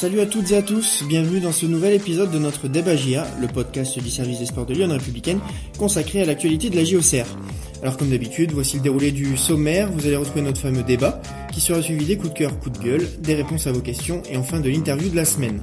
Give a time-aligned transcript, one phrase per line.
[0.00, 3.26] Salut à toutes et à tous, bienvenue dans ce nouvel épisode de notre débat JA,
[3.38, 5.40] le podcast du service des sports de Lyon républicaine
[5.78, 7.26] consacré à l'actualité de la JOCR.
[7.82, 11.20] Alors comme d'habitude, voici le déroulé du sommaire, vous allez retrouver notre fameux débat
[11.52, 14.22] qui sera suivi des coups de cœur, coups de gueule, des réponses à vos questions
[14.30, 15.60] et enfin de l'interview de la semaine.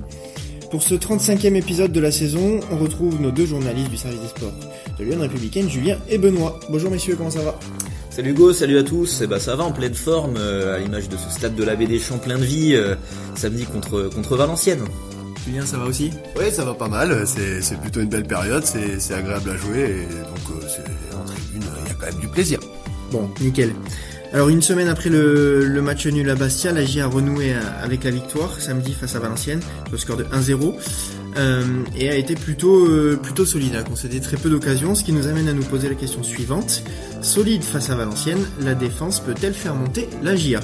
[0.69, 4.27] Pour ce 35e épisode de la saison, on retrouve nos deux journalistes du service des
[4.27, 4.53] sports
[4.99, 6.59] de Lyon républicaine, Julien et Benoît.
[6.69, 7.57] Bonjour messieurs, comment ça va?
[8.17, 9.21] Salut Hugo, salut à tous.
[9.21, 11.75] Eh ben ça va en pleine forme, euh, à l'image de ce stade de la
[11.75, 12.95] baie des Champs plein de vie, euh,
[13.35, 14.83] samedi contre contre Valenciennes.
[15.45, 16.09] Julien, ça va aussi?
[16.35, 17.27] Oui, ça va pas mal.
[17.27, 21.89] C'est plutôt une belle période, c'est agréable à jouer et donc euh, en tribune, il
[21.89, 22.59] y a quand même du plaisir.
[23.11, 23.71] Bon, nickel.
[24.33, 28.03] Alors une semaine après le, le match nul à Bastia, la J a renoué avec
[28.03, 29.61] la victoire samedi face à Valenciennes,
[29.91, 30.71] le score de 1-0, euh,
[31.95, 35.27] et a été plutôt euh, plutôt solide, a concédé très peu d'occasions, ce qui nous
[35.27, 36.83] amène à nous poser la question suivante.
[37.21, 40.61] Solide face à Valenciennes, la défense peut-elle faire monter la GIA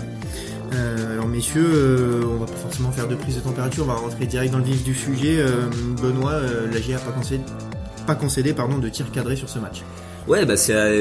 [0.73, 3.93] euh, alors messieurs, euh, on va pas forcément faire de prise de température, on va
[3.93, 5.37] rentrer direct dans le vif du sujet.
[5.37, 5.67] Euh,
[6.01, 6.41] Benoît,
[6.71, 9.83] la GIA a pas concédé, pas pardon, de tir cadré sur ce match.
[10.27, 10.55] Ouais, bah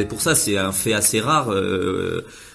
[0.08, 1.54] pour ça c'est un fait assez rare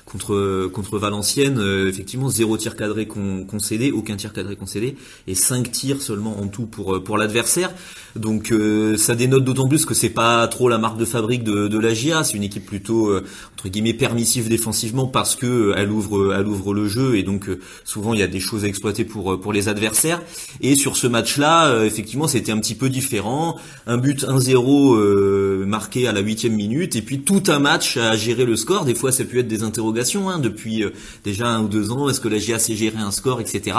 [0.07, 1.61] contre contre Valenciennes.
[1.87, 4.95] effectivement, zéro tir cadré concédé, aucun tir cadré concédé,
[5.27, 7.71] et cinq tirs seulement en tout pour pour l'adversaire.
[8.15, 11.67] Donc euh, ça dénote d'autant plus que c'est pas trop la marque de fabrique de,
[11.67, 15.73] de la GIA, c'est une équipe plutôt euh, entre guillemets permissive défensivement parce que euh,
[15.77, 17.49] elle ouvre elle ouvre le jeu et donc
[17.83, 20.21] souvent il y a des choses à exploiter pour pour les adversaires.
[20.61, 23.57] Et sur ce match-là, effectivement, c'était un petit peu différent.
[23.85, 28.45] Un but 1-0 marqué à la huitième minute et puis tout un match à gérer
[28.45, 28.85] le score.
[28.85, 29.96] Des fois, ça peut être des interrogations
[30.29, 30.83] hein, depuis
[31.23, 32.09] déjà un ou deux ans.
[32.09, 33.77] Est-ce que la GIA sait gérer un score, etc.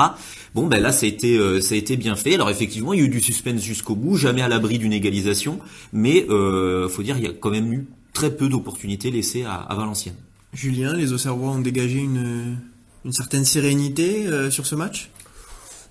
[0.55, 2.35] Bon, ben là, ça a été ça a été bien fait.
[2.35, 5.59] Alors effectivement, il y a eu du suspense jusqu'au bout jamais à l'abri d'une égalisation,
[5.93, 9.75] mais euh, faut dire il y a quand même eu très peu d'opportunités laissées à,
[9.75, 10.17] Valenciennes.
[10.53, 12.57] Julien, les Auxerrois ont dégagé une,
[13.05, 15.11] une certaine sérénité euh, sur ce match?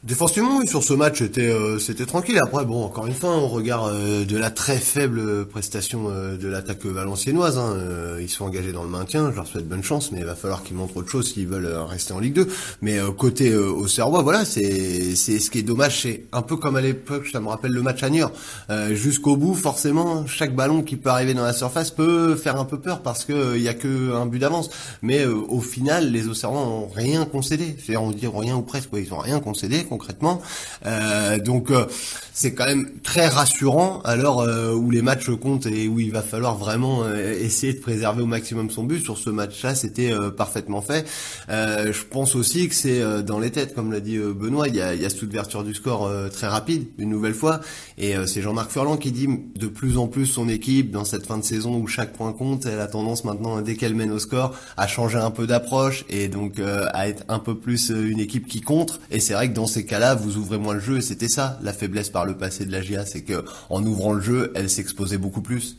[0.04, 2.38] Défensivement, oui, sur ce match, c'était euh, c'était tranquille.
[2.38, 6.48] Après, bon, encore une fois, on regarde euh, de la très faible prestation euh, de
[6.48, 7.58] l'attaque valenciennoise.
[7.58, 7.76] Hein.
[8.22, 9.32] ils sont engagés dans le maintien.
[9.32, 11.74] Je leur souhaite bonne chance, mais il va falloir qu'ils montrent autre chose s'ils veulent
[11.88, 12.48] rester en Ligue 2.
[12.84, 16.04] Mais côté au Serrois, voilà, c'est c'est ce qui est dommage.
[16.04, 18.32] C'est un peu comme à l'époque, ça me rappelle le match à Niort.
[18.92, 22.80] Jusqu'au bout, forcément, chaque ballon qui peut arriver dans la surface peut faire un peu
[22.80, 24.70] peur parce que il y a que un but d'avance.
[25.02, 27.76] Mais au final, les Auxerrois ont rien concédé.
[27.84, 28.90] C'est on dire rien ou presque.
[28.94, 30.42] Ils ont rien concédé concrètement.
[30.86, 31.86] Euh, donc euh,
[32.38, 36.12] c'est quand même très rassurant à l'heure euh, où les matchs comptent et où il
[36.12, 39.04] va falloir vraiment essayer de préserver au maximum son but.
[39.04, 41.08] Sur ce match-là, c'était parfaitement fait.
[41.50, 44.94] je pense aussi que c'est dans les têtes, comme l'a dit Benoît, il y a,
[44.94, 47.60] il y a cette ouverture du score très rapide, une nouvelle fois.
[47.98, 51.40] Et c'est Jean-Marc Furlan qui dit de plus en plus son équipe dans cette fin
[51.40, 54.56] de saison où chaque point compte, elle a tendance maintenant, dès qu'elle mène au score,
[54.78, 58.62] à changer un peu d'approche et donc à être un peu plus une équipe qui
[58.62, 59.00] contre.
[59.10, 61.58] Et c'est vrai que dans ces cas-là, vous ouvrez moins le jeu et c'était ça
[61.64, 64.70] la faiblesse par le passé de la GIA, c'est que en ouvrant le jeu, elle
[64.70, 65.78] s'exposait beaucoup plus.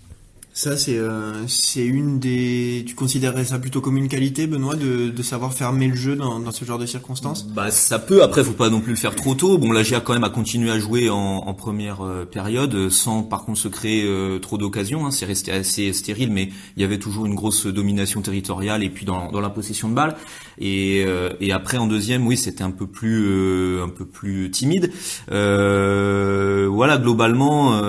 [0.59, 2.83] Ça, c'est euh, c'est une des.
[2.85, 6.41] Tu considérerais ça plutôt comme une qualité, Benoît, de, de savoir fermer le jeu dans,
[6.41, 7.47] dans ce genre de circonstances?
[7.47, 8.25] Bah, ça peut.
[8.25, 9.57] Après, faut pas non plus le faire trop tôt.
[9.57, 13.23] Bon, la GIA quand même a continué à jouer en, en première euh, période, sans
[13.23, 15.07] par contre se créer euh, trop d'occasions.
[15.07, 15.13] Hein.
[15.13, 19.07] C'est resté assez stérile, mais il y avait toujours une grosse domination territoriale et puis
[19.07, 20.17] dans, dans la possession de balle.
[20.61, 21.07] Et,
[21.41, 24.91] et après en deuxième, oui, c'était un peu plus un peu plus timide.
[25.29, 27.81] voilà, globalement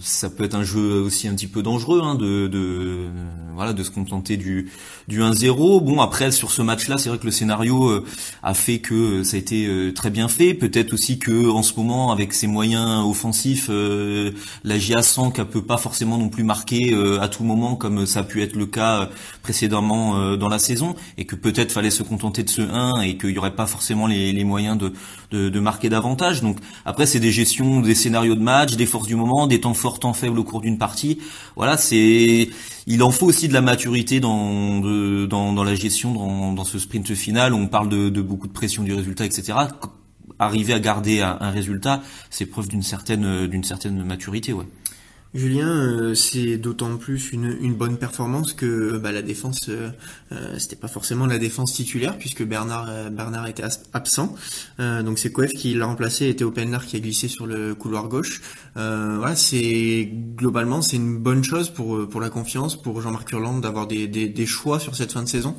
[0.00, 3.06] ça peut être un jeu aussi un petit peu dangereux hein, de, de,
[3.54, 4.70] voilà de se contenter du
[5.08, 5.82] du 1-0.
[5.82, 8.04] Bon après sur ce match-là, c'est vrai que le scénario euh,
[8.42, 10.54] a fait que ça a été euh, très bien fait.
[10.54, 14.32] Peut-être aussi que en ce moment avec ses moyens offensifs, euh,
[14.64, 18.20] la GIA sent qu'elle peut pas forcément non plus marquer à tout moment comme ça
[18.20, 19.08] a pu être le cas
[19.42, 23.30] précédemment dans la saison et que peut-être fallait se contenter de ce 1 et qu'il
[23.30, 24.92] y aurait pas forcément les, les moyens de,
[25.30, 26.42] de, de marquer davantage.
[26.42, 29.74] Donc après c'est des gestions des scénarios de match, des forces du moment, des temps
[29.74, 31.18] forts, temps faibles au cours d'une partie.
[31.56, 32.48] Voilà, c'est
[32.86, 36.78] il en faut aussi de la maturité dans, dans, dans, la gestion, dans, dans, ce
[36.78, 37.54] sprint final.
[37.54, 39.58] On parle de, beaucoup de pression du résultat, etc.
[40.38, 44.66] Arriver à garder un, un résultat, c'est preuve d'une certaine, d'une certaine maturité, ouais.
[45.34, 49.90] Julien, euh, c'est d'autant plus une, bonne performance que bah, la défense, euh,
[50.30, 54.36] euh, c'était pas forcément la défense titulaire puisque Bernard Bernard était absent.
[54.78, 58.42] donc c'est Coef qui l'a remplacé, Théo Penlar qui a glissé sur le couloir gauche.
[58.76, 63.88] voilà, c'est globalement c'est une bonne chose pour pour la confiance, pour Jean-Marc Urland d'avoir
[63.88, 65.56] des, des choix sur cette fin de saison.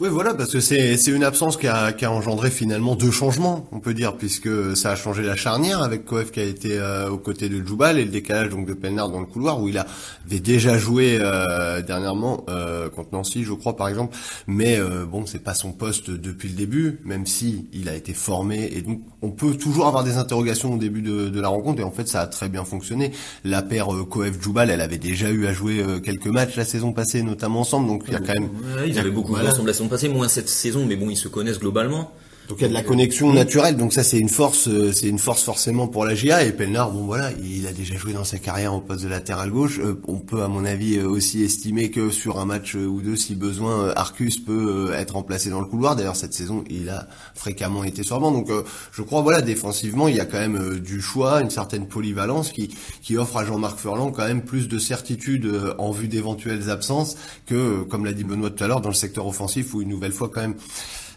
[0.00, 3.10] Oui, voilà, parce que c'est c'est une absence qui a, qui a engendré finalement deux
[3.10, 6.78] changements, on peut dire, puisque ça a changé la charnière avec Koef qui a été
[6.78, 9.68] euh, aux côtés de Djoubal et le décalage donc de Pelnard dans le couloir où
[9.68, 14.16] il avait déjà joué euh, dernièrement euh, contre Nancy, je crois par exemple.
[14.46, 18.14] Mais euh, bon, c'est pas son poste depuis le début, même si il a été
[18.14, 21.80] formé et donc on peut toujours avoir des interrogations au début de, de la rencontre
[21.80, 23.10] et en fait ça a très bien fonctionné.
[23.42, 26.92] La paire euh, Koef Djoubal, elle avait déjà eu à jouer quelques matchs la saison
[26.92, 28.44] passée, notamment ensemble, donc il y a quand même.
[28.76, 31.16] Ouais, ils avaient beaucoup joué ensemble la saison passée, moins cette saison, mais bon, ils
[31.16, 32.12] se connaissent globalement.
[32.48, 35.06] Donc il y a de la connexion naturelle, donc ça c'est une force, euh, c'est
[35.06, 36.44] une force forcément pour la GIA.
[36.44, 39.50] Et Pelnard, bon voilà, il a déjà joué dans sa carrière au poste de latéral
[39.50, 39.78] gauche.
[39.80, 43.16] Euh, on peut à mon avis euh, aussi estimer que sur un match ou deux,
[43.16, 45.94] si besoin, Arcus peut être remplacé dans le couloir.
[45.94, 48.32] D'ailleurs cette saison, il a fréquemment été sur banc.
[48.32, 48.50] Donc
[48.92, 52.74] je crois voilà, défensivement, il y a quand même du choix, une certaine polyvalence qui
[53.02, 57.82] qui offre à Jean-Marc Furlan quand même plus de certitude en vue d'éventuelles absences que,
[57.82, 60.30] comme l'a dit Benoît tout à l'heure, dans le secteur offensif où une nouvelle fois
[60.32, 60.54] quand même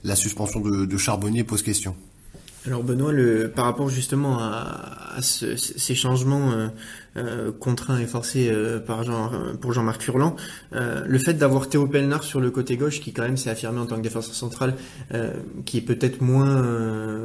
[0.03, 1.95] la suspension de, de Charbonnier pose question.
[2.67, 6.67] Alors Benoît, le, par rapport justement à, à ce, ces changements euh,
[7.17, 10.37] euh, contraint et forcé euh, par Jean, pour Jean-Marc Furlan.
[10.73, 13.81] Euh, le fait d'avoir Théo Pelnard sur le côté gauche, qui quand même s'est affirmé
[13.81, 14.75] en tant que défenseur central,
[15.65, 16.61] qui est peut-être moins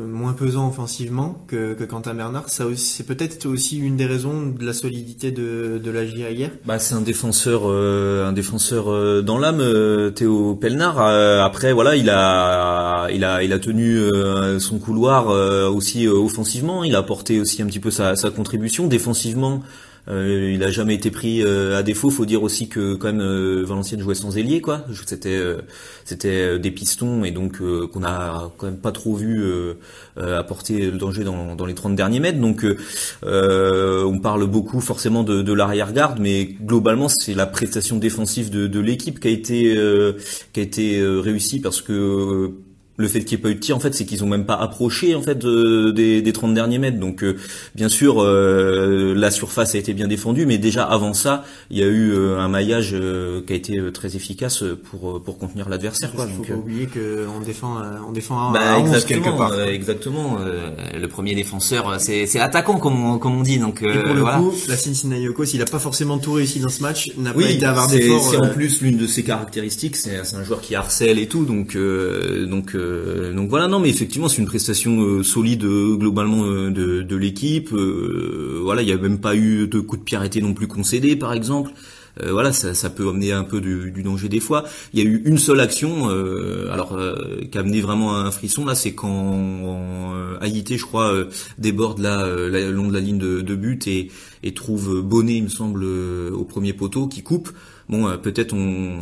[0.08, 4.64] moins pesant offensivement que, que Quentin Bernard, ça c'est peut-être aussi une des raisons de
[4.64, 6.50] la solidité de, de la GIA hier.
[6.64, 9.62] Bah c'est un défenseur un défenseur dans l'âme,
[10.14, 10.98] Théo Pelnard.
[10.98, 14.00] après voilà, il a il a il a tenu
[14.58, 15.28] son couloir
[15.72, 16.82] aussi offensivement.
[16.82, 19.62] Il a apporté aussi un petit peu sa, sa contribution défensivement.
[20.08, 22.10] Euh, il a jamais été pris euh, à défaut.
[22.10, 24.84] Faut dire aussi que quand même euh, Valenciennes jouait sans ailier, quoi.
[25.04, 25.40] C'était
[26.04, 29.44] c'était des pistons et donc qu'on a quand même pas trop vu
[30.16, 32.40] apporter le danger dans, dans les 30 derniers mètres.
[32.40, 32.64] Donc
[33.22, 38.80] on parle beaucoup forcément de, de l'arrière-garde, mais globalement c'est la prestation défensive de, de
[38.80, 39.76] l'équipe qui a été
[40.52, 42.52] qui a été réussie parce que
[42.98, 44.46] le fait qu'il n'y ait pas eu de tir, en fait, c'est qu'ils ont même
[44.46, 46.98] pas approché en fait des, des 30 derniers mètres.
[46.98, 47.36] Donc, euh,
[47.74, 51.82] bien sûr, euh, la surface a été bien défendue, mais déjà avant ça, il y
[51.82, 52.96] a eu euh, un maillage
[53.46, 56.10] qui a été très efficace pour pour contenir l'adversaire.
[56.14, 57.76] Il faut pas oublier qu'on défend
[58.08, 59.60] on défend bah, quelque part.
[59.60, 60.38] exactement.
[60.94, 63.58] le premier défenseur, c'est c'est attaquant comme on, comme on dit.
[63.58, 66.68] Donc Et pour le coup, la Cincinnati Yoko, s'il a pas forcément tout réussi dans
[66.68, 68.30] ce match, n'a pas été avoir d'efforts.
[68.30, 69.96] C'est en plus l'une de ses caractéristiques.
[69.96, 74.28] C'est un joueur qui harcèle et tout, donc donc euh, donc voilà, non, mais effectivement,
[74.28, 77.70] c'est une prestation euh, solide euh, globalement de, l'équipe.
[77.70, 81.16] voilà, il n'y a même pas eu de coup de pied arrêté non plus concédé,
[81.16, 81.70] par exemple.
[82.22, 84.64] voilà, ça, peut amener un peu du, danger des fois.
[84.92, 86.08] Il y a eu une seule action,
[86.70, 86.98] alors
[87.50, 91.12] qui a amené vraiment un frisson là, c'est quand Haïté, je crois,
[91.58, 94.10] déborde là, le long de la ligne de, but et,
[94.42, 97.50] et trouve Bonnet, il me semble, au premier poteau qui coupe.
[97.88, 99.00] Bon, peut-être on,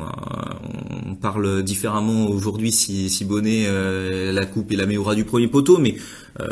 [1.14, 5.78] on, parle différemment aujourd'hui si, Bonnet euh, la coupe et la ras du premier poteau,
[5.78, 5.96] mais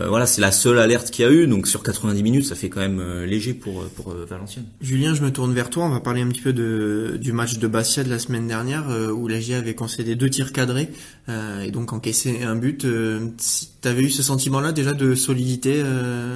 [0.08, 1.48] voilà, c'est la seule alerte qu'il y a eu.
[1.48, 3.84] Donc sur 90 minutes, ça fait quand même léger pour
[4.28, 4.66] Valenciennes.
[4.80, 5.84] Julien, je me tourne vers toi.
[5.84, 8.84] On va parler un petit peu de, du match de Bastia de la semaine dernière
[9.14, 10.88] où la GIA avait concédé deux tirs cadrés
[11.28, 12.86] et donc encaissé un but.
[12.86, 15.82] tu avais eu ce sentiment-là déjà de solidité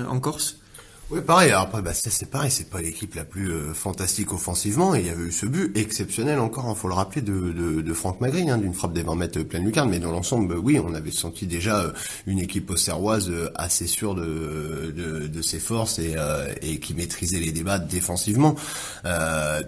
[0.08, 0.58] en Corse?
[1.08, 1.50] Oui, pareil.
[1.50, 2.50] Alors après, bah, c'est pareil.
[2.50, 4.96] C'est pas l'équipe la plus euh, fantastique offensivement.
[4.96, 7.52] Et il y avait eu ce but exceptionnel encore, il hein, faut le rappeler, de,
[7.52, 9.88] de, de Franck Magri, hein, d'une frappe des 20 mètres pleine lucarne.
[9.88, 11.92] Mais dans l'ensemble, oui, on avait senti déjà euh,
[12.26, 16.16] une équipe auxerroise euh, assez sûre de, de, de, ses forces et,
[16.62, 18.56] et qui maîtrisait les débats défensivement.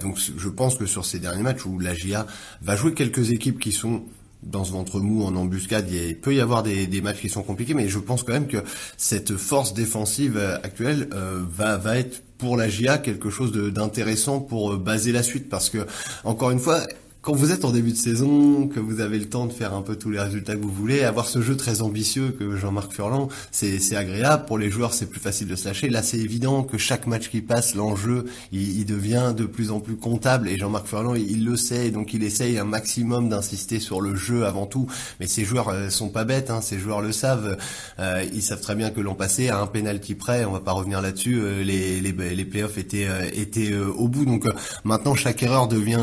[0.00, 2.26] donc, je pense que sur ces derniers matchs où la GIA
[2.62, 4.02] va jouer quelques équipes qui sont
[4.43, 7.75] dans ce ventre mou en embuscade, il peut y avoir des, matchs qui sont compliqués,
[7.75, 8.58] mais je pense quand même que
[8.96, 14.40] cette force défensive euh, actuelle euh, va, va être pour la GIA quelque chose d'intéressant
[14.40, 15.87] pour euh, baser la suite, parce que
[16.25, 16.80] encore une fois,
[17.28, 19.82] quand vous êtes en début de saison, que vous avez le temps de faire un
[19.82, 23.28] peu tous les résultats que vous voulez, avoir ce jeu très ambitieux que Jean-Marc Furlan,
[23.50, 24.47] c'est agréable.
[24.47, 25.90] Pour les joueurs, c'est plus facile de se lâcher.
[25.90, 29.78] Là, c'est évident que chaque match qui passe, l'enjeu, il, il, devient de plus en
[29.78, 30.49] plus comptable.
[30.49, 34.47] Et Jean-Marc Furlan, il, le sait, donc il essaye un maximum d'insister sur le jeu
[34.47, 34.87] avant tout.
[35.20, 37.58] Mais ces joueurs euh, sont pas bêtes, hein, ces joueurs le savent.
[37.99, 40.73] Euh, ils savent très bien que l'an passé, à un penalty près, on va pas
[40.73, 44.25] revenir là-dessus, euh, les, les, les playoffs étaient, euh, étaient euh, au bout.
[44.25, 44.47] Donc
[44.85, 46.00] maintenant, chaque erreur devient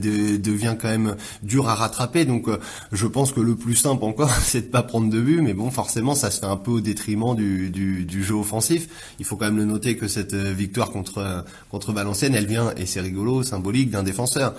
[0.00, 2.24] de, de devient quand même dur à rattraper.
[2.24, 2.58] Donc euh,
[2.92, 5.40] je pense que le plus simple encore, c'est de pas prendre de but.
[5.40, 8.88] Mais bon, forcément, ça se fait un peu au détriment du, du, du jeu offensif.
[9.18, 11.40] Il faut quand même le noter que cette euh, victoire contre euh,
[11.70, 14.54] contre Valenciennes, elle vient et c'est rigolo, symbolique d'un défenseur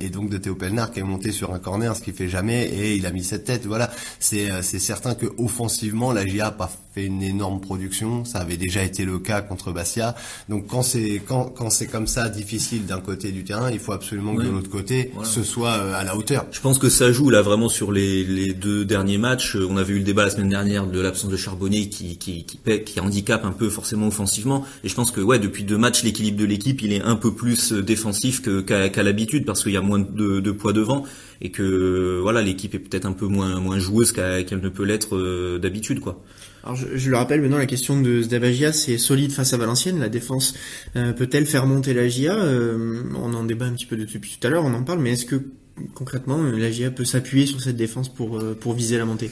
[0.00, 2.64] et donc de Théo Pelnard qui est monté sur un corner, ce qu'il fait jamais
[2.66, 3.66] et il a mis cette tête.
[3.66, 3.90] Voilà,
[4.20, 8.24] c'est c'est certain que offensivement, la GIA pas fait une énorme production.
[8.24, 10.14] Ça avait déjà été le cas contre Bastia.
[10.48, 13.92] Donc quand c'est quand quand c'est comme ça difficile d'un côté du terrain, il faut
[13.92, 16.46] absolument que de l'autre côté ce soit euh, à la hauteur.
[16.50, 19.56] Je pense que ça joue là vraiment sur les, les deux derniers matchs.
[19.56, 22.58] On avait eu le débat la semaine dernière de l'absence de Charbonnier qui qui qui,
[22.84, 24.64] qui handicape un peu forcément offensivement.
[24.84, 27.34] Et je pense que ouais depuis deux matchs l'équilibre de l'équipe il est un peu
[27.34, 31.04] plus euh, défensif qu'à l'habitude parce qu'il y a moins de, de poids devant
[31.40, 35.16] et que voilà l'équipe est peut-être un peu moins moins joueuse qu'elle ne peut l'être
[35.16, 36.22] euh, d'habitude quoi.
[36.64, 40.08] Alors je, le rappelle maintenant la question de Zdavagia c'est solide face à Valenciennes la
[40.08, 40.54] défense
[40.96, 44.46] euh, peut-elle faire monter la GIA euh, on en débat un petit peu depuis tout
[44.46, 45.42] à l'heure on en parle mais est-ce que
[45.94, 49.30] concrètement la GIA peut s'appuyer sur cette défense pour pour viser la montée?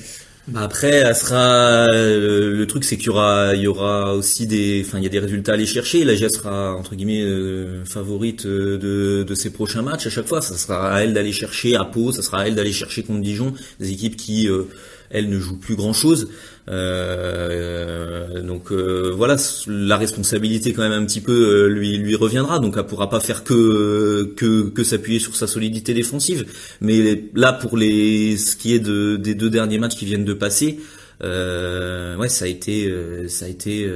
[0.48, 4.82] Bah, après, elle sera le truc, c'est qu'il y aura, il y aura aussi des,
[4.84, 6.02] enfin, il y a des résultats à aller chercher.
[6.04, 10.26] La GIA sera entre guillemets euh, favorite euh, de, de ses prochains matchs à chaque
[10.26, 10.40] fois.
[10.40, 13.20] Ça sera à elle d'aller chercher à Pau, ça sera à elle d'aller chercher contre
[13.20, 14.64] Dijon, des équipes qui euh,
[15.10, 16.28] elle ne joue plus grand chose.
[16.68, 19.36] Euh, donc euh, voilà,
[19.66, 22.58] la responsabilité quand même un petit peu euh, lui lui reviendra.
[22.60, 26.46] Donc elle pourra pas faire que que, s'appuyer sur sa solidité défensive.
[26.80, 30.34] Mais là pour les ce qui est de, des deux derniers matchs qui viennent de
[30.34, 30.78] passer,
[31.22, 32.92] ouais ça a été
[33.28, 33.90] ça a été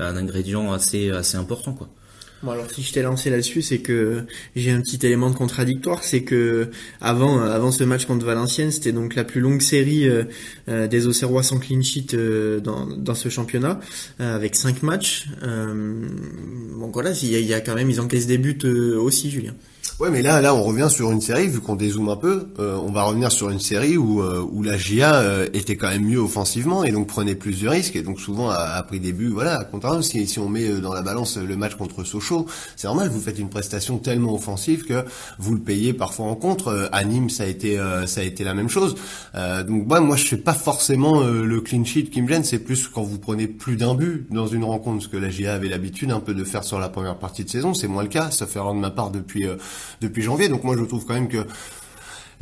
[0.00, 1.88] un ingrédient assez assez important quoi.
[2.42, 4.24] Bon alors si je t'ai lancé là-dessus, c'est que
[4.56, 6.70] j'ai un petit élément de contradictoire, c'est que
[7.02, 10.24] avant avant ce match contre Valenciennes, c'était donc la plus longue série euh,
[10.70, 11.80] euh, des Auxerrois sans clean
[12.14, 13.78] euh, dans, ce championnat,
[14.18, 15.26] avec cinq matchs.
[15.42, 19.54] donc voilà, il il y a quand même ils encaissent des buts aussi, Julien.
[20.00, 22.78] Ouais, mais là, là, on revient sur une série, vu qu'on dézoome un peu, euh,
[22.82, 26.06] on va revenir sur une série où, euh, où la GIA euh, était quand même
[26.06, 29.28] mieux offensivement et donc prenait plus de risques et donc souvent a, pris des buts,
[29.28, 33.10] voilà, contrario, si, si on met dans la balance le match contre Sochaux, c'est normal,
[33.10, 35.04] vous faites une prestation tellement offensive que
[35.38, 36.88] vous le payez parfois en contre.
[36.92, 37.76] à Nîmes, ça a été,
[38.06, 38.94] ça a été la même chose.
[39.34, 42.88] donc, bah, moi, je fais pas forcément le clean sheet qui me gêne, c'est plus
[42.88, 46.10] quand vous prenez plus d'un but dans une rencontre, ce que la GIA avait l'habitude
[46.10, 48.46] un peu de faire sur la première partie de saison, c'est moins le cas, ça
[48.46, 49.44] fait de ma part depuis
[50.00, 50.48] depuis janvier.
[50.48, 51.46] Donc moi je trouve quand même que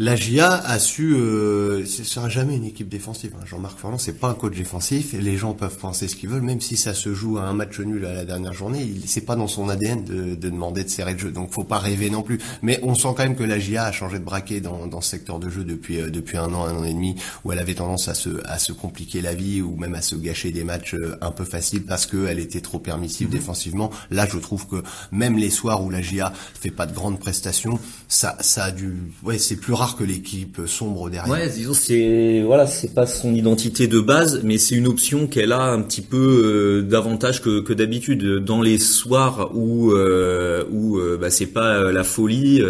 [0.00, 3.32] la GIA a su, euh, ce sera jamais une équipe défensive.
[3.36, 3.44] Hein.
[3.44, 5.12] Jean-Marc Furlan, c'est pas un coach défensif.
[5.12, 7.52] Et les gens peuvent penser ce qu'ils veulent, même si ça se joue à un
[7.52, 8.88] match nul à la dernière journée.
[9.06, 11.32] C'est pas dans son ADN de, de, demander de serrer le jeu.
[11.32, 12.38] Donc faut pas rêver non plus.
[12.62, 15.10] Mais on sent quand même que la GIA a changé de braquet dans, dans ce
[15.10, 17.74] secteur de jeu depuis euh, depuis un an, un an et demi, où elle avait
[17.74, 20.94] tendance à se à se compliquer la vie ou même à se gâcher des matchs
[20.94, 23.34] euh, un peu faciles parce qu'elle était trop permissive mhm.
[23.34, 23.90] défensivement.
[24.12, 27.80] Là, je trouve que même les soirs où la GIA fait pas de grandes prestations,
[28.06, 31.32] ça ça a dû, ouais, c'est plus rare que l'équipe sombre derrière.
[31.32, 35.52] Ouais, disons c'est voilà, c'est pas son identité de base, mais c'est une option qu'elle
[35.52, 40.98] a un petit peu euh, davantage que, que d'habitude dans les soirs où euh, où
[40.98, 42.62] euh, bah, c'est pas la folie.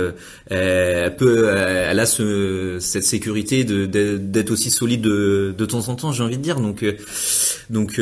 [0.46, 6.12] elle peut, elle a ce, cette sécurité d'être aussi solide de, de temps en temps,
[6.12, 6.60] j'ai envie de dire.
[6.60, 6.84] Donc
[7.70, 8.00] donc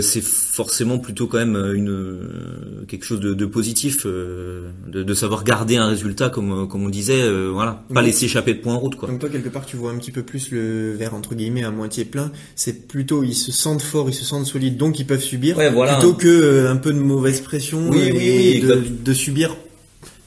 [0.00, 0.22] c'est
[0.58, 5.86] forcément plutôt quand même une quelque chose de, de positif de, de, savoir garder un
[5.86, 7.22] résultat comme comme on disait,
[7.52, 8.98] voilà, pas laisser échapper de points en route.
[9.00, 11.70] Donc toi quelque part tu vois un petit peu plus le verre entre guillemets à
[11.70, 12.32] moitié plein.
[12.56, 16.14] C'est plutôt ils se sentent forts, ils se sentent solides, donc ils peuvent subir, plutôt
[16.14, 19.56] que euh, un peu de mauvaise pression et de, subir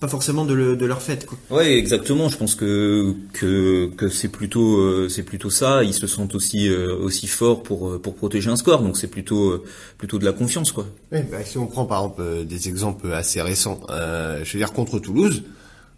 [0.01, 1.37] pas forcément de, leur fait quoi.
[1.51, 2.27] Ouais, exactement.
[2.27, 5.83] Je pense que que, que c'est plutôt euh, c'est plutôt ça.
[5.83, 8.81] Ils se sentent aussi euh, aussi forts pour pour protéger un score.
[8.81, 9.63] Donc c'est plutôt
[9.99, 10.87] plutôt de la confiance quoi.
[11.11, 14.97] Oui, bah, si on prend par exemple des exemples assez récents, je veux dire contre
[14.97, 15.43] Toulouse,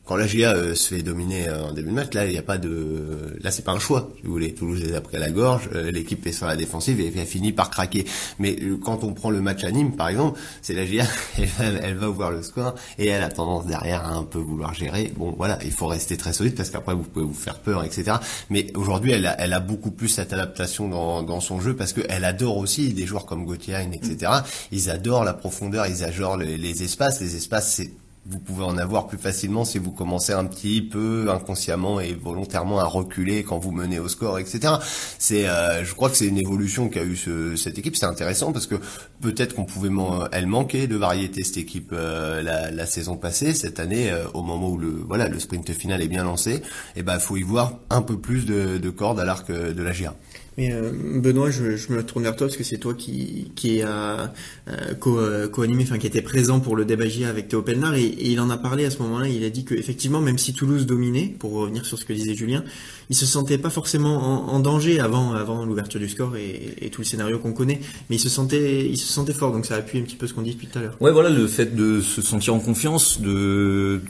[0.06, 2.38] quand la GIA euh, se fait dominer euh, en début de match, là, il n'y
[2.38, 4.12] a pas de, là, c'est pas un choix.
[4.18, 6.58] Si vous voulez, Toulouse les a pris à la gorge, euh, l'équipe est sur la
[6.58, 8.06] défensive et elle finit par craquer.
[8.38, 11.06] Mais quand on prend le match à Nîmes, par exemple, c'est la GIA,
[11.38, 14.40] elle va, elle va ouvrir le score et elle a tendance derrière à un peu
[14.40, 15.14] vouloir gérer.
[15.16, 18.18] Bon, voilà, il faut rester très solide parce qu'après vous pouvez vous faire peur, etc.
[18.50, 21.94] Mais aujourd'hui, elle a, elle a beaucoup plus cette adaptation dans, dans son jeu parce
[21.94, 24.32] qu'elle adore aussi des joueurs comme Gauthier, etc.
[24.74, 27.22] Ils adorent la profondeur, ils adorent les, les espaces.
[27.22, 31.28] Les espaces, c'est vous pouvez en avoir plus facilement si vous commencez un petit peu
[31.30, 34.76] inconsciemment et volontairement à reculer quand vous menez au score, etc.
[35.20, 37.98] C'est, euh, je crois que c'est une évolution qu'a eu ce, cette équipe.
[37.98, 38.76] C'est intéressant parce que
[39.22, 39.90] peut-être qu'on pouvait,
[40.32, 43.54] elle manquer de variété cette équipe euh, la, la, saison passée.
[43.54, 46.62] Cette année, euh, au moment où le voilà le sprint final est bien lancé, et
[46.98, 49.92] eh ben faut y voir un peu plus de, de cordes à l'arc de la
[49.92, 50.14] GIA.
[50.58, 53.82] Mais euh, Benoît, je, je, me tourne vers toi parce que c'est toi qui, qui
[53.82, 54.34] a
[54.68, 58.50] euh, co-animé, enfin qui était présent pour le débat avec Théo Pelnard et, il en
[58.50, 59.28] a parlé à ce moment-là.
[59.28, 62.34] Il a dit que effectivement, même si Toulouse dominait, pour revenir sur ce que disait
[62.34, 62.64] Julien,
[63.10, 67.02] il se sentait pas forcément en, danger avant, avant l'ouverture du score et, et, tout
[67.02, 69.52] le scénario qu'on connaît, mais il se sentait, il se sentait fort.
[69.52, 70.98] Donc ça appuie un petit peu ce qu'on dit depuis tout à l'heure.
[71.02, 74.02] Ouais, voilà, le fait de se sentir en confiance, de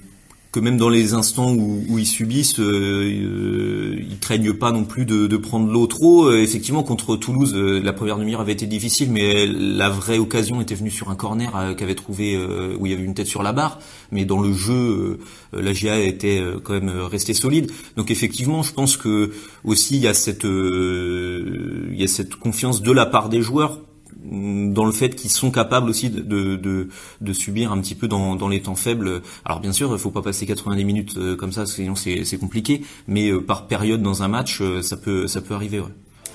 [0.54, 5.04] que même dans les instants où, où ils subissent, euh, ils craignent pas non plus
[5.04, 6.32] de, de prendre l'eau trop.
[6.32, 10.92] effectivement, contre Toulouse, la première demi-heure avait été difficile, mais la vraie occasion était venue
[10.92, 12.40] sur un corner qu'avait trouvé
[12.80, 13.80] où il y avait une tête sur la barre.
[14.12, 15.20] Mais dans le jeu,
[15.54, 17.72] la GIA était quand même restée solide.
[17.98, 19.32] Donc effectivement, je pense que
[19.64, 23.80] aussi il y a cette il y a cette confiance de la part des joueurs
[24.24, 26.88] dans le fait qu'ils sont capables aussi de, de,
[27.22, 29.22] de, subir un petit peu dans, dans les temps faibles.
[29.46, 32.82] Alors bien sûr, il faut pas passer 90 minutes euh, comme ça, sinon c'est compliqué,
[33.08, 35.80] mais euh, par période dans un match, euh, ça peut ça peut arriver.
[35.80, 35.88] Ouais.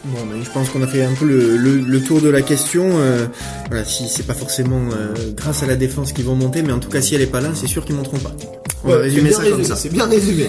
[0.05, 2.91] Bon, ben, je pense qu'on a fait un peu le, le, tour de la question.
[3.69, 4.81] voilà, si c'est pas forcément
[5.37, 7.41] grâce à la défense qu'ils vont monter, mais en tout cas si elle est pas
[7.41, 8.33] là, c'est sûr qu'ils monteront pas.
[8.85, 9.75] On va résumer ça comme ça.
[9.75, 10.49] C'est bien résumé.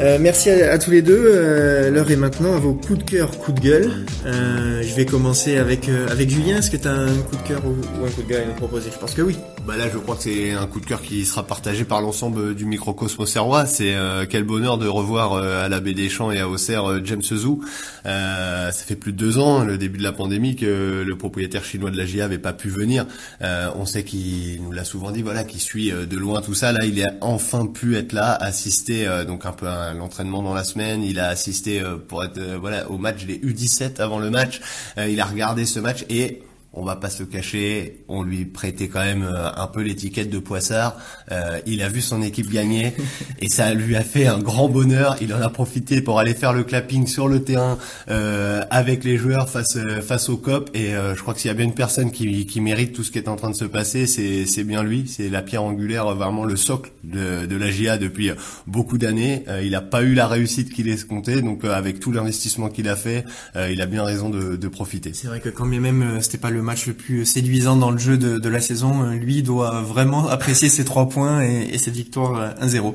[0.00, 1.22] Euh, merci à, tous les deux.
[1.26, 3.90] Euh, l'heure est maintenant à vos coups de cœur, coups de gueule.
[4.24, 6.56] Euh, je vais commencer avec avec Julien.
[6.56, 8.54] Est-ce que tu as un coup de cœur ou, un coup de gueule à nous
[8.54, 8.90] proposer?
[8.90, 9.36] Je pense que oui.
[9.66, 12.54] Bah là, je crois que c'est un coup de cœur qui sera partagé par l'ensemble
[12.54, 13.66] du microcosme serrois.
[13.66, 13.94] C'est
[14.30, 17.62] quel bonheur de revoir à la baie des Champs et à Auxerre James Zou.
[18.04, 21.90] ça fait plus de deux ans, le début de la pandémie, que le propriétaire chinois
[21.90, 23.06] de la GIA avait pas pu venir.
[23.42, 26.72] on sait qu'il nous l'a souvent dit, voilà, qu'il suit de loin tout ça.
[26.72, 30.64] Là, il a enfin pu être là, assister donc un peu à l'entraînement dans la
[30.64, 31.02] semaine.
[31.02, 34.60] Il a assisté euh, pour être euh, voilà au match des U17 avant le match.
[34.98, 36.42] Euh, il a regardé ce match et
[36.72, 40.38] on va pas se cacher, on lui prêtait quand même euh, un peu l'étiquette de
[40.38, 40.96] poissard.
[41.32, 42.92] Euh, il a vu son équipe gagner
[43.40, 45.16] et ça lui a fait un grand bonheur.
[45.20, 47.76] Il en a profité pour aller faire le clapping sur le terrain
[48.08, 50.70] euh, avec les joueurs face face au COP.
[50.74, 53.10] Et je crois que s'il y a bien une personne qui, qui mérite tout ce
[53.10, 55.04] qui est en train de se passer, c'est c'est bien lui.
[55.08, 58.30] C'est la pierre angulaire, vraiment le socle de, de la GIA depuis
[58.66, 59.44] beaucoup d'années.
[59.62, 63.24] il n'a pas eu la réussite qu'il escomptait, donc avec tout l'investissement qu'il a fait,
[63.56, 65.12] il a bien raison de, de profiter.
[65.14, 67.90] C'est vrai que quand bien même c'était pas le le match le plus séduisant dans
[67.90, 69.10] le jeu de, la saison.
[69.12, 72.76] Lui doit vraiment apprécier ses trois points et, et cette victoire 1-0.
[72.76, 72.90] Euh,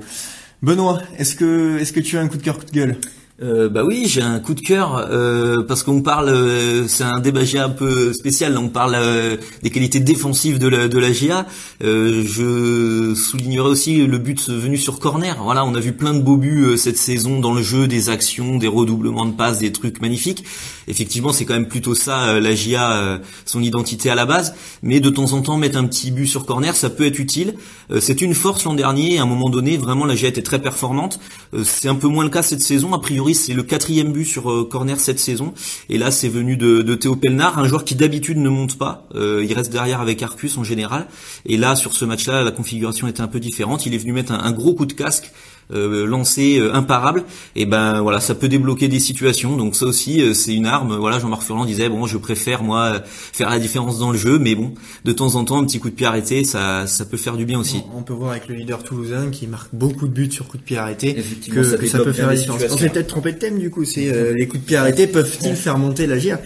[0.62, 2.98] Benoît, est-ce que est-ce que tu as un coup de cœur, coup de gueule?
[3.42, 7.20] Euh, bah oui, j'ai un coup de cœur euh, parce qu'on parle, euh, c'est un
[7.20, 8.58] débat GA un peu spécial.
[8.58, 11.46] on parle euh, des qualités défensives de la, de la GA.
[11.82, 15.36] je soulignerai aussi le but venu sur corner.
[15.44, 18.58] Voilà, on a vu plein de beaux buts cette saison dans le jeu, des actions,
[18.58, 20.46] des redoublements de passes, des trucs magnifiques.
[20.88, 24.56] Effectivement, c'est quand même plutôt ça la GA, son identité à la base.
[24.82, 27.56] Mais de temps en temps, mettre un petit but sur corner, ça peut être utile.
[28.00, 29.18] c'est une force l'an dernier.
[29.18, 31.20] À un moment donné, vraiment, la GA était très performante.
[31.64, 32.94] c'est un peu moins le cas cette saison.
[32.94, 35.54] A priori c'est le quatrième but sur euh, corner cette saison.
[35.90, 39.08] Et là, c'est venu de, Théo Pelnard, un joueur qui d'habitude ne monte pas.
[39.16, 41.08] Euh, il reste derrière avec Arcus en général.
[41.46, 43.86] Et là, sur ce match-là, la configuration était un peu différente.
[43.86, 45.32] Il est venu mettre un gros coup de casque
[45.72, 47.24] euh, lancé euh, imparable,
[47.56, 49.58] et ben voilà, ça peut débloquer des situations.
[49.58, 50.96] Donc ça aussi, euh, c'est une arme.
[50.96, 54.54] Voilà, Jean-Marc Furlan disait bon, je préfère moi faire la différence dans le jeu, mais
[54.54, 54.74] bon,
[55.06, 57.46] de temps en temps, un petit coup de pied arrêté, ça, ça peut faire du
[57.46, 57.82] bien aussi.
[57.96, 60.64] On peut voir avec le leader toulousain qui marque beaucoup de buts sur coup de
[60.64, 61.16] pied arrêté
[61.52, 62.62] que, ça, peut faire la différence.
[62.70, 63.86] On s'est peut-être trompé de thème du coup.
[63.86, 66.40] C'est les coups de pied arrêtés peuvent-ils faire monter la GIA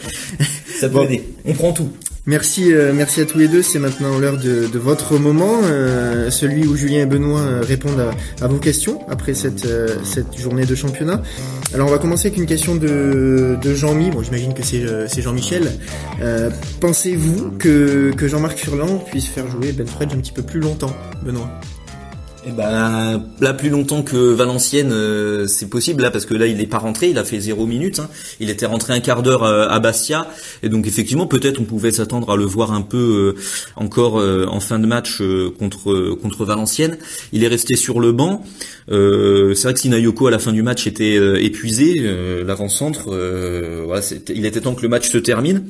[0.80, 1.24] Ça peut aider.
[1.46, 1.90] On prend tout.
[2.26, 3.62] Merci, euh, merci à tous les deux.
[3.62, 8.48] C'est maintenant l'heure de, votre moment, euh, celui où Julien et Benoît euh, répondent à,
[8.48, 9.68] vos questions après cette,
[10.38, 11.22] journée de championnat.
[11.74, 14.12] Alors on va commencer avec une question de, de Jean-Mi.
[14.12, 15.72] Bon, j'imagine que c'est Jean-Michel.
[16.80, 20.96] Pensez-vous que, que Jean-Marc Furlan puisse faire jouer Ben Fredge un petit peu plus longtemps,
[21.24, 21.50] Benoît?
[22.46, 26.58] Eh ben, là plus longtemps que Valenciennes, euh, c'est possible là parce que là il
[26.58, 28.00] n'est pas rentré, il a fait zéro minute.
[28.00, 28.10] Hein.
[28.40, 30.28] Il était rentré un quart d'heure euh, à Bastia
[30.64, 33.42] et donc effectivement peut-être on pouvait s'attendre à le voir un peu euh,
[33.76, 35.22] encore en fin de match
[35.58, 36.98] contre contre Valenciennes.
[37.34, 38.44] Il est resté sur le banc.
[38.88, 41.96] c'est vrai que Sinayoko à la fin du match était épuisé,
[42.46, 43.10] l'avant-centre.
[44.30, 45.64] Il était temps que le match se termine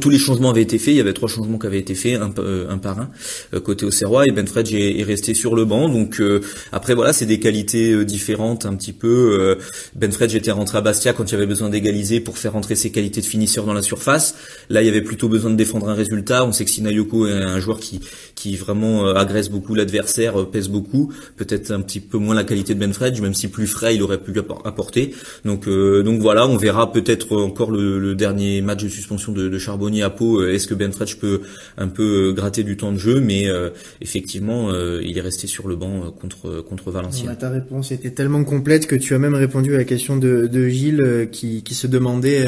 [0.00, 2.20] tous les changements avaient été faits, il y avait trois changements qui avaient été faits,
[2.20, 3.10] un, euh, par un,
[3.54, 5.88] euh, côté Auxerrois, et Ben Fredge est, resté sur le banc.
[5.88, 9.58] Donc euh, après voilà, c'est des qualités différentes un petit peu.
[9.94, 12.74] ben Fredge était rentré à Bastia quand il y avait besoin d'égaliser pour faire rentrer
[12.74, 14.36] ses qualités de finisseur dans la surface.
[14.70, 16.44] Là, il y avait plutôt besoin de défendre un résultat.
[16.44, 18.00] On sait que Sinayoko est un joueur qui,
[18.34, 21.12] qui vraiment agresse beaucoup l'adversaire, pèse beaucoup.
[21.36, 24.02] Peut-être un petit peu moins la qualité de Ben Fredge, même si plus frais il
[24.02, 24.32] aurait pu
[24.64, 25.14] apporter.
[25.44, 30.02] Donc, donc voilà, on verra peut-être encore le, dernier match de suspension de, de Charbonnier
[30.02, 31.40] à Pau, euh, est-ce que Ben Fretch peut
[31.76, 35.68] un peu euh, gratter du temps de jeu Mais euh, effectivement, il est resté sur
[35.68, 37.36] le banc contre contre Valenciennes.
[37.38, 40.68] ta réponse était tellement complète que tu as même répondu à la question de, de
[40.68, 42.46] Gilles qui, qui se demandait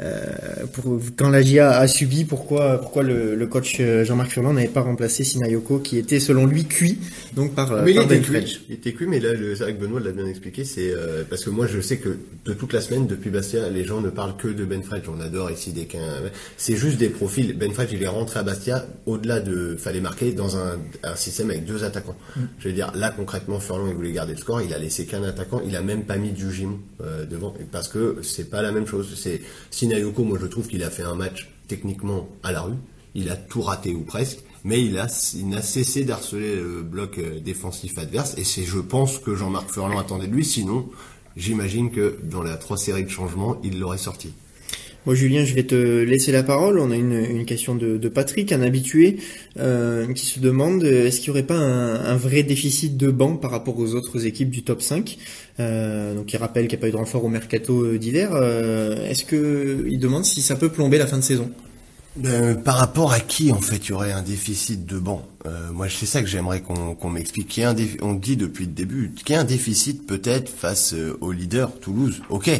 [0.00, 4.68] euh, pour, quand la GIA a subi, pourquoi, pourquoi le, le coach Jean-Marc Furlan n'avait
[4.68, 6.98] pas remplacé Sinayoko, qui était selon lui cuit,
[7.34, 10.12] donc par, mais il, était cuit, il était cuit, mais là, le, avec Benoît l'a
[10.12, 13.30] bien expliqué, c'est euh, parce que moi je sais que de toute la semaine depuis
[13.30, 14.82] Bastia, les gens ne parlent que de Ben.
[15.08, 15.98] On adore ici des qu'un,
[16.56, 17.56] c'est juste des profils.
[17.56, 21.64] Ben il est rentré à Bastia au-delà de, fallait marquer dans un, un système avec
[21.64, 22.16] deux attaquants.
[22.36, 22.40] Mm.
[22.58, 25.22] Je veux dire, là concrètement, Furlan il voulait garder le score, il a laissé qu'un
[25.22, 28.72] attaquant, il a même pas mis du Gimon euh, devant, parce que c'est pas la
[28.72, 29.14] même chose.
[29.16, 32.76] C'est Sinayoko, moi je trouve qu'il a fait un match techniquement à la rue,
[33.14, 37.18] il a tout raté ou presque mais il a, il n'a cessé d'harceler le bloc
[37.18, 40.88] euh, défensif adverse, et c'est, je pense, que Jean-Marc Furlan attendait de lui, sinon,
[41.36, 44.32] j'imagine que dans la trois séries de changements, il l'aurait sorti.
[45.06, 46.78] Moi, Julien, je vais te laisser la parole.
[46.78, 49.18] On a une, une question de, de, Patrick, un habitué,
[49.58, 53.36] euh, qui se demande est-ce qu'il n'y aurait pas un, un, vrai déficit de banc
[53.36, 55.18] par rapport aux autres équipes du top 5
[55.60, 58.30] euh, Donc, il rappelle qu'il n'y a pas eu de renfort au mercato euh, d'hiver.
[58.32, 61.50] Euh, est-ce que il demande si ça peut plomber la fin de saison?
[62.16, 65.72] Ben, par rapport à qui en fait il y aurait un déficit de banc euh,
[65.72, 67.60] Moi c'est ça que j'aimerais qu'on m'explique.
[68.02, 71.76] on dit depuis le début qu'il y a un déficit peut-être face euh, au leader
[71.80, 72.22] Toulouse.
[72.30, 72.50] Ok,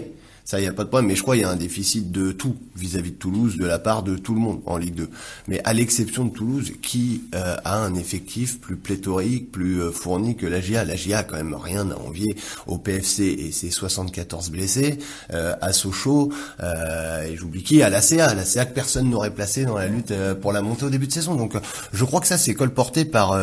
[0.44, 1.08] ça, il n'y a pas de problème.
[1.08, 3.78] Mais je crois qu'il y a un déficit de tout vis-à-vis de Toulouse, de la
[3.78, 5.08] part de tout le monde en Ligue 2.
[5.48, 10.36] Mais à l'exception de Toulouse, qui euh, a un effectif plus pléthorique, plus euh, fourni
[10.36, 10.84] que la GIA.
[10.84, 14.98] La GIA a quand même rien à envier au PFC et ses 74 blessés,
[15.32, 16.30] euh, à Sochaux,
[16.60, 18.34] et j'oublie qui, à l'ACA.
[18.34, 21.36] L'ACA que personne n'aurait placé dans la lutte pour la montée au début de saison.
[21.36, 21.54] Donc
[21.92, 23.38] je crois que ça, c'est colporté par,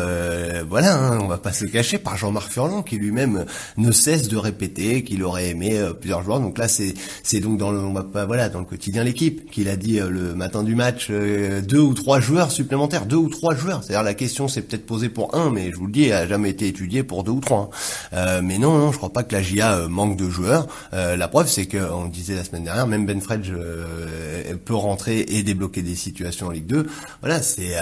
[0.68, 3.44] voilà, hein, on va pas se cacher, par Jean-Marc Furlan, qui lui-même
[3.76, 6.40] ne cesse de répéter qu'il aurait aimé plusieurs joueurs.
[6.40, 6.91] Donc là, c'est
[7.22, 10.00] c'est donc dans le on va pas voilà dans le quotidien l'équipe qu'il a dit
[10.00, 13.82] euh, le matin du match euh, deux ou trois joueurs supplémentaires, deux ou trois joueurs.
[13.82, 16.26] C'est-à-dire la question s'est peut-être posée pour un, mais je vous le dis, elle a
[16.26, 17.70] jamais été étudiée pour deux ou trois.
[18.12, 18.16] Hein.
[18.16, 20.66] Euh, mais non, non, je crois pas que la GIA manque de joueurs.
[20.92, 23.52] la preuve, c'est que on disait la semaine dernière, même Ben Fredge
[24.64, 26.86] peut rentrer et débloquer des situations en Ligue 2.
[27.20, 27.74] Voilà, c'est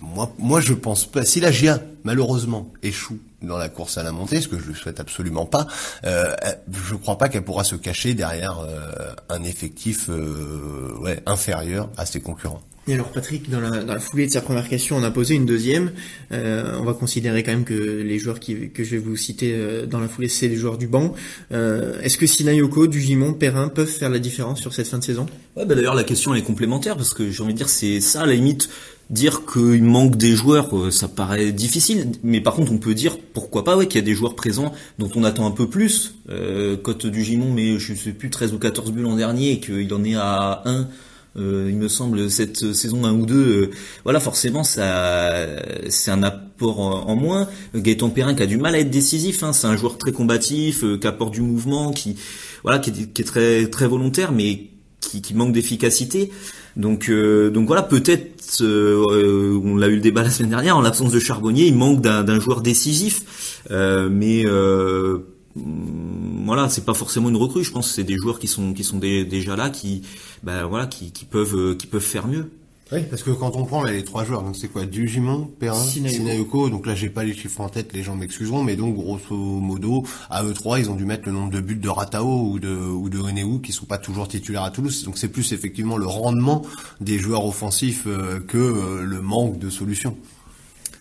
[0.00, 1.24] moi, moi je pense pas.
[1.24, 4.74] Si la GIA malheureusement échoue dans la course à la montée, ce que je ne
[4.74, 5.66] souhaite absolument pas,
[6.04, 6.34] euh,
[6.70, 11.88] je ne crois pas qu'elle pourra se cacher derrière euh, un effectif euh, ouais, inférieur
[11.96, 12.62] à ses concurrents.
[12.86, 15.34] Et alors Patrick, dans la, dans la, foulée de sa première question, on a posé
[15.34, 15.92] une deuxième.
[16.32, 19.54] Euh, on va considérer quand même que les joueurs qui, que je vais vous citer
[19.54, 21.14] euh, dans la foulée, c'est les joueurs du banc.
[21.52, 25.24] Euh, Est-ce que Sinayoko, Dugimon, Perrin peuvent faire la différence sur cette fin de saison?
[25.56, 28.00] Ouais, bah D'ailleurs, la question elle est complémentaire parce que j'ai envie de dire c'est
[28.00, 28.68] ça à la limite.
[29.10, 33.18] Dire qu'il manque des joueurs, euh, ça paraît difficile, mais par contre on peut dire
[33.34, 36.14] pourquoi pas ouais, qu'il y a des joueurs présents dont on attend un peu plus.
[36.30, 39.60] Euh, Cote du Gimon, mais je sais plus 13 ou 14 buts l'an dernier et
[39.60, 40.88] qu'il en est à 1
[41.36, 43.70] euh, il me semble cette saison 1 ou 2 euh,
[44.04, 45.44] voilà forcément ça
[45.88, 47.48] c'est un apport en, moins.
[47.74, 50.84] Gaëtan Perrin qui a du mal à être décisif hein, c'est un joueur très combatif
[51.00, 52.16] qui apporte du mouvement qui
[52.62, 56.30] voilà qui est, qui est très très volontaire mais qui, qui manque d'efficacité
[56.76, 61.12] donc donc voilà peut-être euh, on l'a eu le débat la semaine dernière, en l'absence
[61.12, 63.62] de Charbonnier, il manque d'un joueur décisif.
[63.70, 65.18] Euh, mais euh,
[65.54, 67.64] voilà, c'est pas forcément une recrue.
[67.64, 70.02] Je pense que c'est des joueurs qui sont qui sont déjà là, qui
[70.42, 72.50] ben voilà, qui, qui peuvent qui peuvent faire mieux.
[72.94, 76.68] Oui, parce que quand on prend les trois joueurs, donc c'est quoi Dugimon, Perrin, Sinayoko.
[76.70, 80.04] donc là j'ai pas les chiffres en tête, les gens m'excuseront, mais donc grosso modo,
[80.30, 82.72] à eux trois, ils ont dû mettre le nombre de buts de Ratao ou de
[82.72, 85.02] ou de Renéou qui sont pas toujours titulaires à Toulouse.
[85.02, 86.62] Donc c'est plus effectivement le rendement
[87.00, 90.16] des joueurs offensifs euh, que euh, le manque de solutions.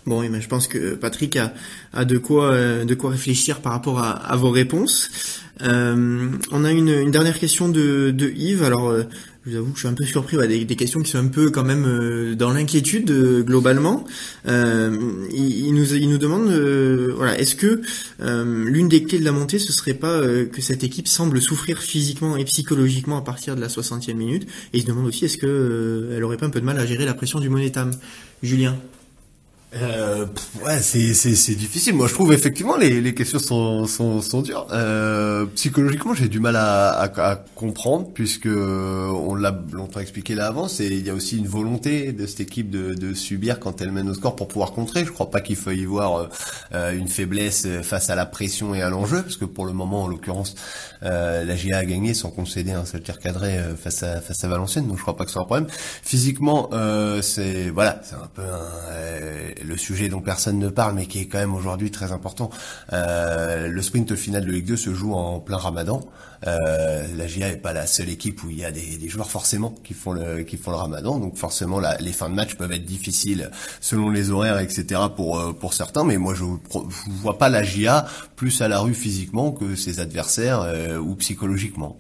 [0.06, 1.54] Bon, mais je pense que Patrick a,
[1.94, 5.10] a de quoi euh, de quoi réfléchir par rapport à, à vos réponses.
[5.62, 8.64] Euh, on a une, une, dernière question de, de Yves.
[8.64, 9.04] Alors, euh,
[9.46, 11.18] je vous avoue que je suis un peu surpris bah, des, des, questions qui sont
[11.18, 14.06] un peu quand même euh, dans l'inquiétude euh, globalement.
[14.46, 16.50] Il, il, nous, il nous demande,
[17.16, 17.82] voilà, est-ce que
[18.20, 22.38] l'une des clés de la montée, ce serait pas que cette équipe semble souffrir physiquement
[22.38, 24.44] et psychologiquement à partir de la 60e minute?
[24.74, 26.86] Et il se demande aussi, est-ce que elle aurait pas un peu de mal à
[26.86, 27.92] gérer la pression du Monetam
[28.42, 28.78] Julien
[29.76, 30.26] euh,
[30.66, 31.96] ouais, c'est, c'est, c'est difficile.
[31.96, 34.68] Moi, je trouve effectivement les, les questions sont, sont, sont dures.
[34.72, 40.48] Euh, psychologiquement, j'ai du mal à, à, à, comprendre puisque on l'a longtemps expliqué là
[40.48, 40.68] avant.
[40.68, 43.92] C'est il y a aussi une volonté de cette équipe de, de subir quand elle
[43.92, 45.06] mène au score pour pouvoir contrer.
[45.06, 46.30] Je crois pas qu'il faut y voir
[46.74, 50.04] euh, une faiblesse face à la pression et à l'enjeu parce que pour le moment,
[50.04, 50.56] en l'occurrence,
[51.04, 54.44] euh, la GA a gagné sans concéder un seul tir cadré euh, face à face
[54.44, 54.88] à Valenciennes.
[54.88, 55.68] Donc, je crois pas que ce soit un problème.
[55.70, 61.06] Physiquement, euh, c'est voilà, c'est un peu un, le sujet dont personne ne parle, mais
[61.06, 62.50] qui est quand même aujourd'hui très important.
[62.92, 66.02] Euh, le sprint final de Ligue 2 se joue en plein Ramadan.
[66.46, 69.32] Euh, la GIA n'est pas la seule équipe où il y a des, des, joueurs
[69.32, 72.56] forcément qui font le qui font le Ramadan, donc forcément la, les fins de match
[72.56, 73.50] peuvent être difficiles
[73.80, 75.02] selon les horaires, etc.
[75.16, 76.04] pour euh, pour certains.
[76.04, 80.02] Mais moi je, je vois pas la GIA plus à la rue physiquement que ses
[80.02, 81.98] adversaires euh, ou psychologiquement.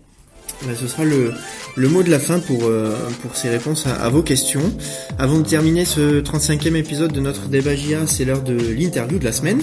[0.65, 1.33] Ben, ce sera le,
[1.75, 4.73] le mot de la fin pour, euh, pour ces réponses à, vos questions.
[5.17, 9.25] Avant de terminer ce 35e épisode de notre débat GIA, c'est l'heure de l'interview de
[9.25, 9.61] la semaine.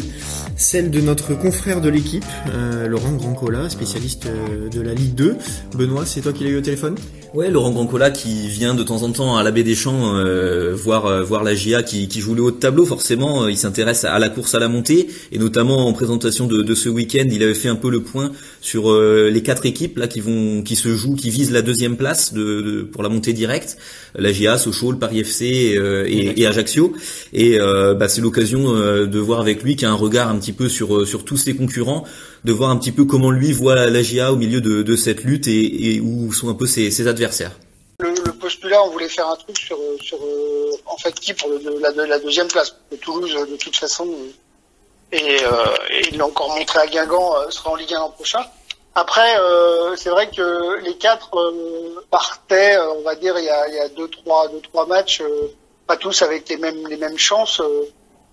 [0.57, 5.37] Celle de notre confrère de l'équipe, euh, Laurent Grandcola, spécialiste euh, de la Ligue 2.
[5.77, 6.97] Benoît, c'est toi qui l'as eu au téléphone?
[7.33, 10.21] Ouais, Laurent Grandcola qui vient de temps en temps à la baie des Champs
[10.75, 12.85] voir voir la GIA qui, qui joue le haut de tableau.
[12.85, 16.75] Forcément, il s'intéresse à la course à la montée et notamment en présentation de, de
[16.75, 20.19] ce week-end, il avait fait un peu le point sur les quatre équipes là qui
[20.19, 22.35] vont qui se jouent, qui visent la deuxième place
[22.93, 23.77] pour la montée directe.
[24.15, 26.93] La GIA, Sochaux, le Paris FC et, et, Ajaccio.
[27.33, 30.69] Et bah, c'est l'occasion de voir avec lui qui a un regard un petit peu
[30.69, 32.05] sur sur tous ses concurrents,
[32.45, 35.47] de voir un petit peu comment lui voit la, GIA au milieu de, cette lutte
[35.47, 37.53] et, et, où sont un peu ses, adversaires.
[38.01, 39.79] Le, le, postulat, on voulait faire un truc sur
[40.87, 42.75] en fait qui pour le, la, deuxième place?
[43.01, 44.09] Toulouse, de toute façon,
[45.13, 48.45] et, euh, et il l'a encore montré à Guingamp, sera en Ligue 1 l'an prochain.
[48.95, 53.69] Après, euh, c'est vrai que les quatre euh, partaient, on va dire, il y a,
[53.69, 55.23] il y a deux trois deux trois matchs,
[55.87, 57.61] pas tous avec les mêmes les mêmes chances.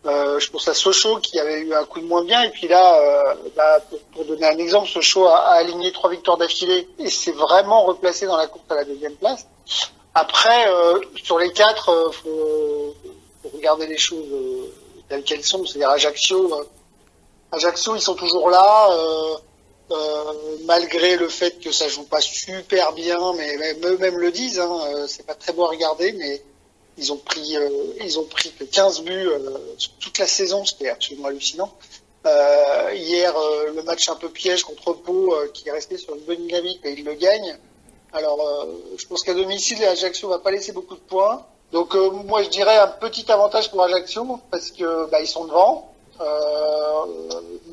[0.08, 2.68] Euh, je pense à Sochaux qui avait eu un coup de moins bien et puis
[2.68, 3.80] là, euh, bah,
[4.14, 8.38] pour, donner un exemple, Sochaux a, aligné trois victoires d'affilée et s'est vraiment replacé dans
[8.38, 9.48] la course à la deuxième place.
[10.14, 12.96] Après, euh, sur les quatre, euh, faut,
[13.44, 14.72] faut, regarder les choses euh,
[15.10, 15.66] telles qu'elles sont.
[15.66, 16.54] C'est-à-dire Ajaccio,
[17.52, 18.90] Ajaccio, ils sont toujours là.
[20.66, 25.26] Malgré le fait que ça joue pas super bien, mais eux-mêmes le disent, hein, c'est
[25.26, 26.42] pas très beau à regarder, mais
[26.98, 27.70] ils ont pris, euh,
[28.04, 29.58] ils ont pris que 15 buts euh,
[30.00, 31.72] toute la saison, c'était absolument hallucinant.
[32.26, 33.34] Euh, hier,
[33.74, 36.92] le match un peu piège contre Pau, qui est resté sur une bonne dynamique et
[36.92, 37.58] ils le gagnent.
[38.12, 41.46] Alors, je pense qu'à domicile, Ajaccio va pas laisser beaucoup de points.
[41.72, 41.94] Donc,
[42.26, 45.94] moi, je dirais un petit avantage pour Ajaccio parce que bah, ils sont devant.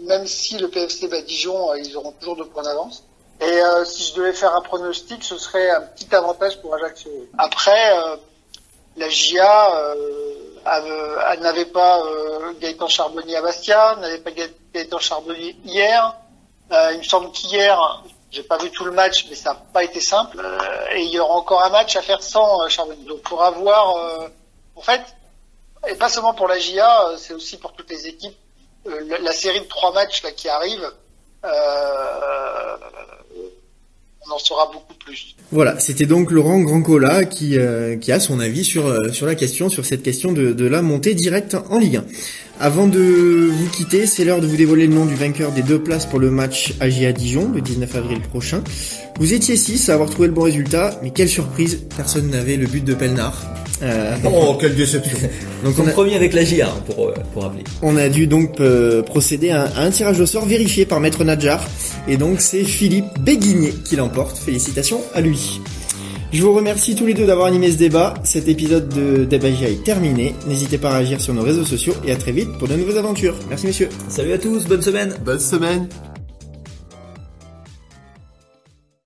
[0.07, 3.05] Même si le PFC bat Dijon, ils auront toujours deux points d'avance.
[3.41, 7.11] Et si je devais faire un pronostic, ce serait un petit avantage pour Ajaccio.
[7.37, 7.93] Après
[8.97, 9.75] la GIA
[10.67, 16.17] euh, n'avait pas euh, Gaëtan Charbonnier à Bastia, n'avait pas Gaëtan Charbonnier hier.
[16.73, 19.85] Euh, il me semble qu'hier, j'ai pas vu tout le match, mais ça n'a pas
[19.85, 20.41] été simple.
[20.43, 23.05] Euh, et il y aura encore un match à faire sans euh, Charbonnier.
[23.05, 24.29] Donc pour avoir, euh,
[24.77, 25.03] en fait,
[25.89, 28.37] et pas seulement pour la GIA, c'est aussi pour toutes les équipes,
[28.87, 30.91] la, la, série de trois matchs là qui arrive
[34.27, 35.37] on en saura beaucoup plus.
[35.51, 39.35] Voilà, c'était donc Laurent Grandcola qui, euh, qui a son avis sur, euh, sur la
[39.35, 42.05] question, sur cette question de, de la montée directe en Ligue 1.
[42.61, 45.81] Avant de vous quitter, c'est l'heure de vous dévoiler le nom du vainqueur des deux
[45.81, 48.63] places pour le match AGA Dijon le 19 avril prochain.
[49.19, 52.67] Vous étiez 6 à avoir trouvé le bon résultat, mais quelle surprise, personne n'avait le
[52.67, 53.43] but de Pelnard.
[53.83, 55.19] Euh, oh, quelle déception.
[55.65, 55.91] donc on a...
[55.91, 57.65] premier avec la GIA, hein, pour, euh, pour rappeler.
[57.83, 61.01] On a dû donc euh, procéder à un, à un, tirage au sort vérifié par
[61.01, 61.67] Maître Nadjar.
[62.07, 64.39] Et donc c'est Philippe Béguigné qui l'emporte.
[64.39, 65.61] Félicitations à lui.
[66.35, 68.15] Je vous remercie tous les deux d'avoir animé ce débat.
[68.25, 70.35] Cet épisode de Débat est terminé.
[70.49, 72.99] N'hésitez pas à réagir sur nos réseaux sociaux et à très vite pour de nouvelles
[72.99, 73.37] aventures.
[73.49, 73.89] Merci messieurs.
[74.09, 75.15] Salut à tous, bonne semaine.
[75.25, 75.87] Bonne semaine.